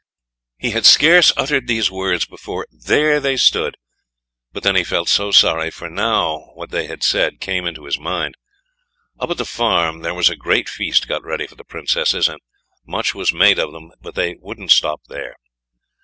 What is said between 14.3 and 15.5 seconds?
wouldn't stop there.